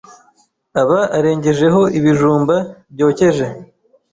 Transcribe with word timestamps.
aba 0.81 0.99
arengejeho 1.17 1.81
ibijumba 1.97 2.55
byokeje. 2.93 3.45